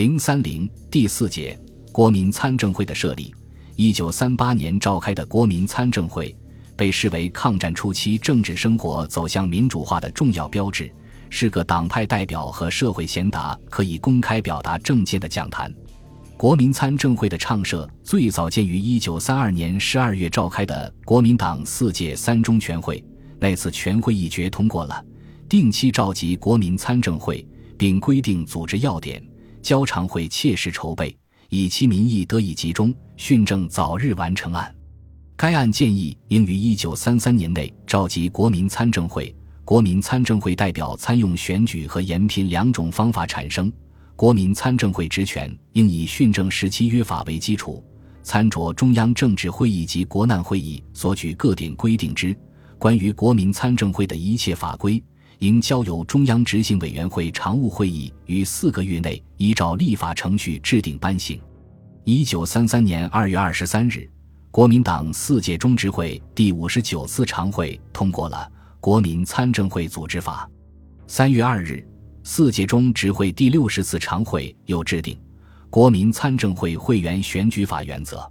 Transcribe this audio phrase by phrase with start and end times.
[0.00, 1.54] 零三零第四节
[1.92, 3.34] 国民参政会的设立。
[3.76, 6.34] 一九三八年召开的国民参政会，
[6.74, 10.90] 被视为抗战初期政治生活走向民主化的重要标志，
[11.28, 15.70] 是个党派代表和社会贤达可以公开表达政见的讲坛。
[16.34, 23.04] 国民参政会的倡设最早见于一九三二年十二月召开的国民党四届三中全会，
[23.38, 25.04] 那次全会议决通过了
[25.46, 27.46] 定期召集国民参政会，
[27.76, 29.22] 并规定组织要点，
[29.62, 31.16] 交常会切实筹备。
[31.48, 34.72] 以其民意得以集中，训政早日完成案。
[35.36, 39.34] 该案建议应于一九三三年内召集国民参政会，
[39.64, 43.72] 国民参政会代表参用选举和延聘两种方法产生。
[44.14, 47.82] 国民参政会职权应以训政时期约法为基础，
[48.22, 52.36] 参酌中央政治会议及国难会议所举各点规定之。
[52.78, 55.02] 关于国民参政会的一切法规。
[55.40, 61.40] 应交由中央执行委员会常务会议于四个月内依照立法程序制定颁行。
[62.04, 64.06] 一九三三年二月二十三日，
[64.50, 68.46] 国民党四届中执会第五十九次常会通过了
[68.80, 70.46] 《国民参政会组织法》。
[71.06, 71.82] 三月二日，
[72.22, 75.14] 四届中执会第六十次常会又制定
[75.70, 78.30] 《国民参政会会员选举法》原则。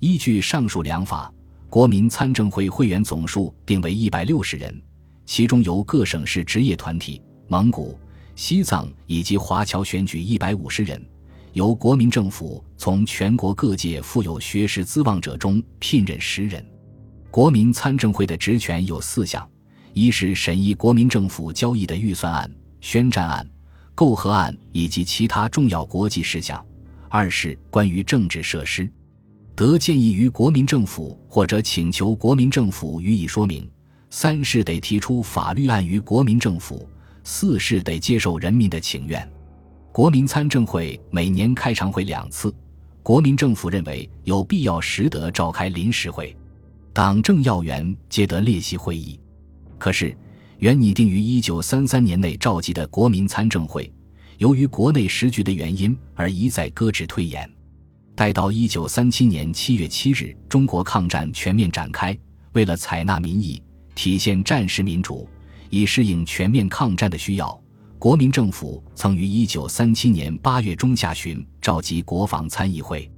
[0.00, 1.32] 依据上述两法，
[1.68, 4.82] 国民参政会会员总数定为一百六十人。
[5.30, 7.96] 其中由各省市职业团体、蒙古、
[8.34, 11.00] 西藏以及华侨选举一百五十人，
[11.52, 16.66] 由国民政府从全国各界富有学识资望者中聘任十人。
[17.30, 19.48] 国民参政会的职权有四项：
[19.92, 23.48] 一是审议国民政府交易的预算案、宣战案、
[23.94, 26.58] 媾和案以及其他重要国际事项；
[27.08, 28.90] 二是关于政治设施，
[29.54, 33.70] 得建议于国民政府或者请求国民政府予以说明。
[34.10, 36.86] 三是得提出法律案于国民政府，
[37.22, 39.26] 四是得接受人民的请愿。
[39.92, 42.52] 国民参政会每年开常会两次，
[43.04, 46.36] 国民政府认为有必要时得召开临时会，
[46.92, 49.18] 党政要员皆得列席会议。
[49.78, 50.16] 可是，
[50.58, 53.92] 原拟定于一九三三年内召集的国民参政会，
[54.38, 57.48] 由于国内时局的原因而一再搁置推延。
[58.16, 62.16] 待到一九三七年七月七日，中国抗战全面展开，
[62.52, 63.62] 为了采纳民意。
[63.94, 65.28] 体现战时民主，
[65.68, 67.60] 以适应全面抗战的需要，
[67.98, 73.10] 国民政府曾于一九三七年八月中下旬召集国防参议会。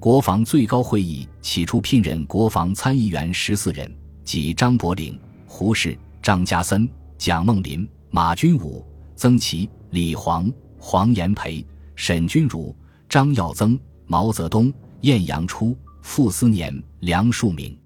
[0.00, 3.88] 国防最高会议起初聘任国防参议员十四人，
[4.24, 5.16] 即张伯苓、
[5.46, 8.84] 胡适、张家森、蒋梦麟、马君武、
[9.14, 12.74] 曾琦、李煌、黄炎培、沈钧儒、
[13.08, 14.72] 张耀增、毛泽东、
[15.02, 17.76] 晏阳初、傅斯年、梁漱溟。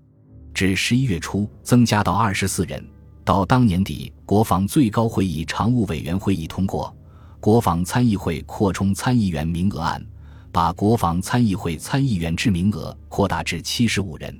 [0.56, 2.82] 至十一月初，增加到二十四人。
[3.26, 6.86] 到当年底，国防最高会议常务委员会议通过
[7.40, 10.00] 《国防参议会扩充参议员名额案》，
[10.50, 14.34] 把国防参议会参议员之名额扩大至七十五人。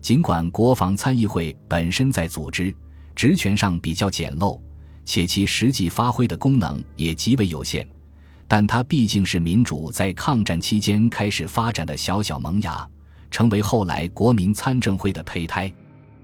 [0.00, 2.74] 尽管国防参议会本身在组织
[3.14, 4.60] 职权上比较简陋，
[5.04, 7.88] 且其实际发挥的功能也极为有限，
[8.48, 12.84] 但它毕竟是民主在抗战期间开始发展的小小萌芽。
[13.34, 15.68] 成为后来国民参政会的胚胎。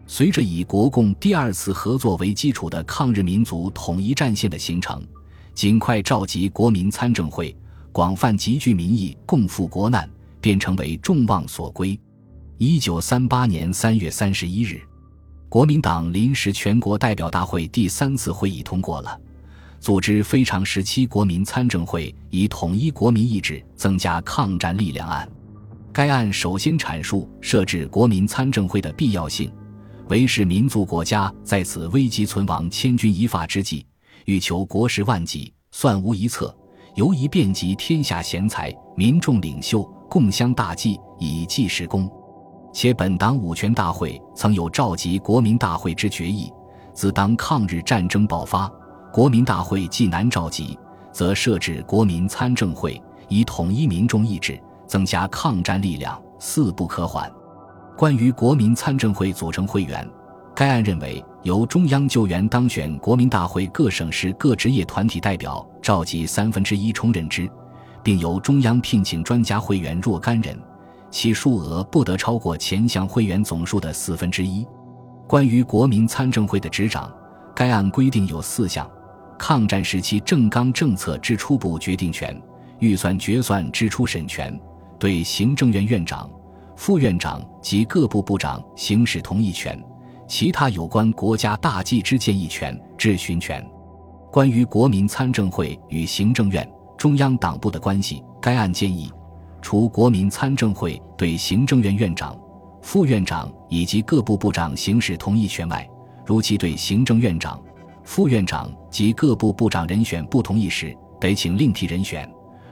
[0.06, 5.02] 随着以国共第二次合作为基础的抗日民族统一战线的形成，
[5.52, 7.52] 尽快召集国民参政会，
[7.90, 10.08] 广泛集聚民意，共赴国难，
[10.40, 11.98] 便成为众望所归。
[12.58, 14.80] 一九三八年三月三十一日，
[15.48, 19.18] 国民党临时全国代表大会第三次会议通过了
[19.80, 25.28] 组织非常时期国民参政会，以统一国民意志、增加抗战力量案。
[25.92, 29.52] 该案首先阐述设置国民参政会的必要性，
[30.08, 33.84] 为使民族国家在此危急存亡、千钧一发之际，
[34.24, 36.56] 欲求国事万计，算无一策，
[36.94, 42.08] 尤宜遍及天下贤才、民众领袖，共襄大计，以济时功。
[42.72, 46.48] 且本党五权大会曾有召集国民大会之决议，
[46.94, 48.70] 自当抗日战争爆发，
[49.12, 50.78] 国民大会既难召集，
[51.12, 54.56] 则设置国民参政会，以统一民众意志。
[54.90, 57.30] 增加抗战力量，四不可缓。
[57.96, 60.04] 关于国民参政会组成会员，
[60.52, 67.48] 该案认为由中央救援当选国民大会各省市各职业团体代表召集三分之一充任之，
[68.02, 70.58] 并由中央聘请专家会员若干人，
[71.08, 74.66] 其数额不得超过前项会员总数的四分之一。
[75.28, 77.08] 关于国民参政会的执掌，
[77.54, 78.90] 该案规定有四项：
[79.38, 82.36] 抗战时期政纲政策之初步决定权、
[82.80, 84.60] 预算决算之初审权。
[85.00, 86.28] 对行政院院长、
[86.76, 89.82] 副院长及各部部长行使同意权，
[90.28, 93.66] 其他有关国家大计之建议权、质询权。
[94.30, 98.22] 关于国民参政会与行政院、中央党部的关系。
[98.42, 99.10] 该案建议，
[99.62, 102.38] 除国民参政会对行政院院长、
[102.82, 105.88] 副院长以及各部部长行使同意权外，
[106.26, 107.58] 如其对行政院长、
[108.04, 112.30] 副院长及各部部长人选不同意时，得请另提人选。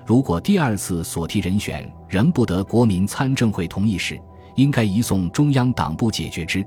[0.08, 4.18] 如果第二次所提人选仍不得国民参政会同意时，
[4.54, 6.64] 应该移送中央党部解决之。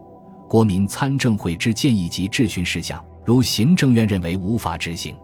[0.47, 5.15] 国民参政会之建议及质询事项，如行政院认为无法执行，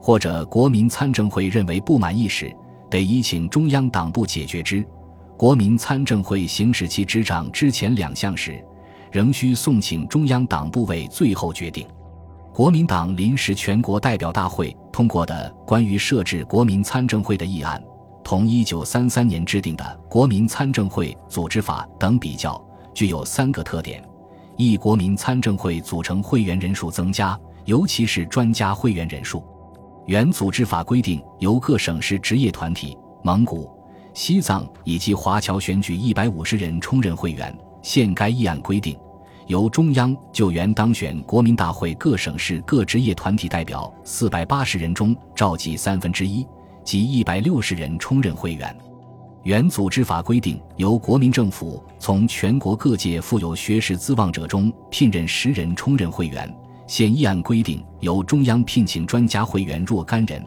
[0.00, 2.52] 或者国民参政会认为不满意时，
[2.90, 4.84] 得移请中央党部解决之。
[5.36, 8.60] 国民参政会行使其执掌之前两项时，
[9.12, 11.86] 仍需送请中央党部为最后决定。
[12.52, 17.82] 国民党临时全国代表大会通过的关于设置国民参政会的议案，
[18.22, 22.64] 同一九三三年制定的《国民参政会组织法》等比较，
[22.94, 24.00] 具有三个特点：
[24.56, 29.44] 一、国民参政会组成会员人数增加，尤其是专家会员人数。
[30.06, 33.68] 原组织法规定，由各省市职业团体、蒙古、
[34.12, 37.52] 西藏以及华侨选举一百五十人充任会员。
[37.82, 38.96] 现该议案规定。
[39.46, 46.46] 由中央就原当选国民大会各省市各职业团体代表四百八十人中召集三分之一，
[46.82, 48.74] 即一百六十人充任会员。
[49.42, 56.50] 原组织法规定，由国民政府从全国各界富有学识资望者中聘任十人充任会员。
[56.86, 60.42] 现议案规定，由中央聘请专家会员若干人，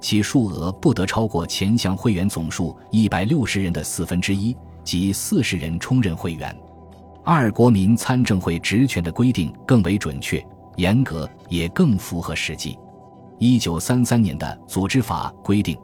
[0.00, 4.54] 其数额不得超过前项会员总数一百六十人的四分之一，
[4.84, 6.54] 即四十人充任会员。
[7.24, 10.44] 二国民参政会职权的规定更为准确、
[10.76, 12.76] 严格，也更符合实际。
[13.38, 15.78] 一九三三年的组织法规定，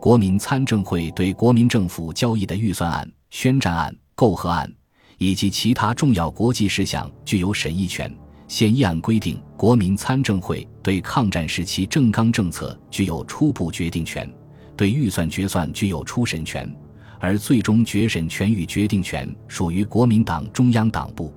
[0.00, 4.72] 国民参政会对国民政府交易的预算案、宣战案、媾和案
[5.18, 8.12] 以及其他重要国际事项具有审议权。
[8.46, 14.32] 现议案规定，国民参政会对抗战时期政纲政策具有初步决定权，
[14.76, 16.72] 对预算决算具有初审权。
[17.18, 21.32] 而最终决审权与决定权属于国民党中央党部。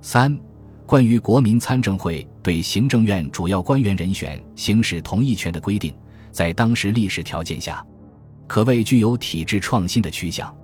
[0.00, 0.38] 三、
[0.84, 5.92] 关于国民参政会对行政院主要官员人选行使同意权的规定，
[6.30, 7.84] 在当时历史条件下，
[8.46, 10.54] 可谓具有体制创新的趋向。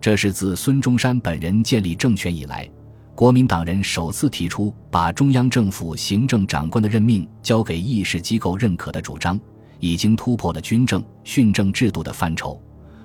[0.00, 2.68] 这是自孙中山本人建立政权以来，
[3.14, 9.38] 国民党人首次提出把中央政府行政长官的任命交给议事机构认可的主张，
[9.78, 12.60] 已经突破了军政、训政制度的范畴。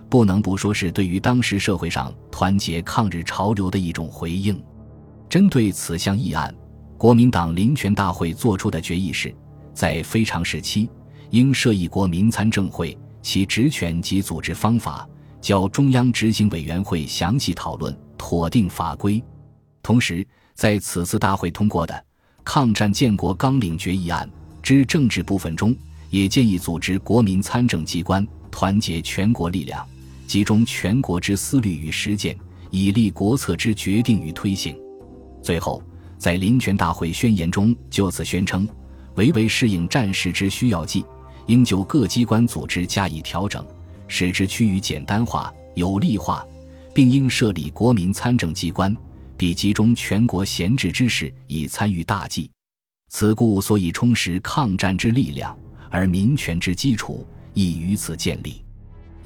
[0.10, 4.62] 不能不说是对于当时社会上团结抗日潮流的一种回应。
[5.28, 6.54] 针对此项议案，
[6.98, 9.34] 国民党临权大会作出的决议是，
[9.74, 10.90] 在非常时期，
[11.32, 15.08] 应设一国民参政会，其职权及组织方法，
[15.42, 19.22] 交中央执行委员会详细讨论，妥定法规。
[19.82, 21.94] 同时，在此次大会通过的
[22.44, 24.30] 《抗战建国纲领决议案》
[24.62, 25.76] 之政治部分中，
[26.10, 29.86] 也建议组织国民参政机关，团结全国力量。
[30.26, 32.38] 集中全国之思虑与实践，
[32.72, 34.78] 以立国策之决定与推行。
[35.42, 35.82] 最后，
[36.18, 38.68] 在临权大会宣言中就此宣称：
[39.16, 41.06] 唯为适应战时之需要计，
[41.46, 43.66] 应就各机关组织加以调整，
[44.08, 46.46] 使之趋于简单化、有力化，
[46.94, 48.96] 并应设立国民参政机关，
[49.38, 52.50] 必集中全国闲置之士以参与大计。
[53.10, 55.56] 此故所以充实抗战之力量，
[55.92, 58.65] 而民权之基础亦于此建立。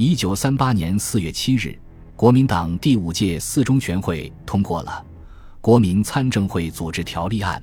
[0.02, 1.78] 一九三八年四月七日，
[2.16, 5.06] 国民党第五届四中全会通过了
[5.60, 7.62] 《国民参政会组织条例案》，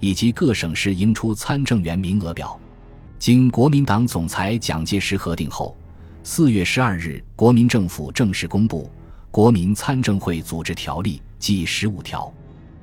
[0.00, 2.58] 以及各省市应出参政员名额表。
[3.20, 5.76] 经国民党总裁蒋介石核定后，
[6.24, 8.90] 四月十二日，国民政府正式公布
[9.30, 12.34] 《国民参政会组织条例》第十五条。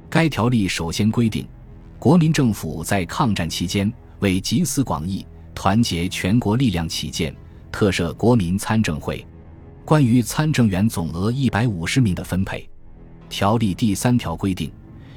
[0.09, 1.45] 该条例首先规定，
[1.99, 7.35] 国民政府在抗战期间为集思广益、团结全国力量起见。
[7.73, 9.25] 特设国民参政会，
[9.83, 12.69] 关于参政员总额一百五十名的分配，
[13.29, 14.71] 条例第三条规定，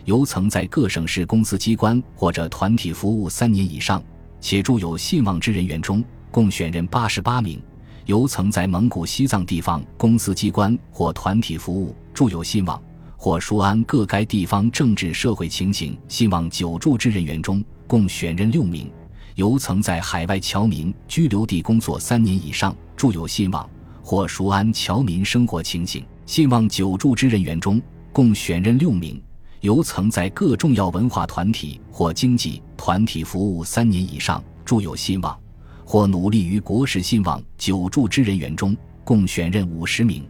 [0.06, 4.02] 由曾在各省市公司机关或者团体服务三年以上
[4.40, 7.58] 且著有信望之人员中，共选任八十八名；
[8.06, 12.82] 由曾在蒙古、西藏地方公司机关或团体服务著有信望，
[13.18, 18.90] 或熟谙各该地方政治社会情形信望久住之人员中，共选任六名。
[19.36, 23.68] 由曾在海外侨民居留地工作三年以上、著有信望
[24.02, 27.80] 或熟谙侨民生活情形、信望久驻之人员中，
[28.14, 29.20] 共选任六名；
[29.60, 35.38] 由曾在各重要文化团体或经济团体服务三年以上、著有信望
[35.84, 38.74] 或努力于国事信望久驻之人员中，
[39.04, 40.26] 共选任五十名。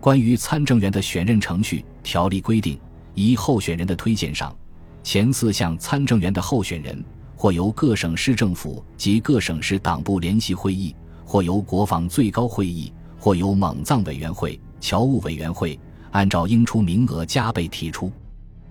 [0.00, 2.78] 关于参政员的选任程序，条例规定：
[3.12, 4.56] 一、候选人的推荐上，
[5.02, 7.04] 前四项参政员的候选人。
[7.36, 15.78] 或由各省市政府及各省市党部联席会议，或由国防最高会议，或由蒙藏委员会、侨务委员会
[16.12, 18.10] 按照应出名额加倍提出。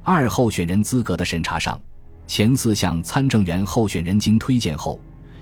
[0.04, 1.80] 二候选人资格的审查上，
[2.26, 5.00] 前四项参政员候选人经推荐后，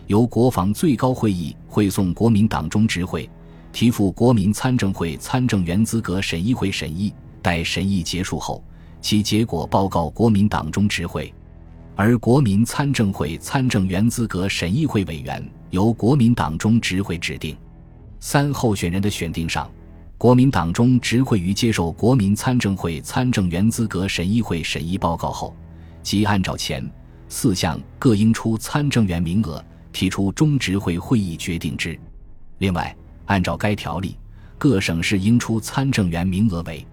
[0.07, 3.29] 由国防最高会议会送国民党中执会，
[3.71, 7.13] 提付国民参政会参政员资格审议会审议。
[7.41, 8.63] 待审议结束后，
[9.01, 11.33] 其结果报告国民党中执会。
[11.95, 17.55] 而国民参政会参政员资格审议会委员由国民党中执会指定。
[18.19, 19.69] 三候选人的选定上。
[20.15, 25.53] 国民党中执会于接受国民参政会参政员资格审议会审议报告后，
[26.01, 26.89] 即按照前
[27.27, 31.99] 四项各应出参政员名额，提出中执会会议决定之。
[32.59, 32.95] 另外，
[33.25, 34.17] 按照该条例，
[34.57, 36.87] 各省市应出参政员名额为：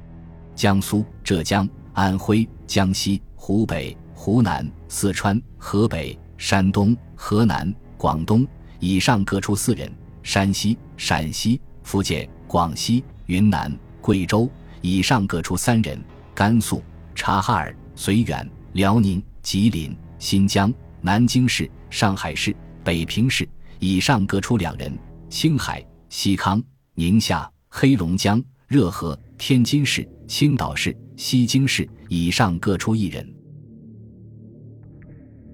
[0.56, 8.46] 江苏、浙江、安徽、江西、湖北、湖南、四川、河北、山东、河南、广东
[8.78, 9.88] 以上各出四人；
[10.22, 13.02] 山西、陕西、福建、广西。
[13.24, 14.46] 云南、贵州
[14.82, 15.96] 以上各出三人；
[16.34, 16.82] 甘肃、
[17.14, 23.48] 察哈尔、绥远、辽宁、吉林、新疆、南京市、上海市、北平市
[23.78, 24.92] 以上各出两人；
[25.30, 26.62] 青海、西康、
[26.94, 33.26] 宁夏、黑龙江、热河、天津市、青岛市、西京市以上各出一人。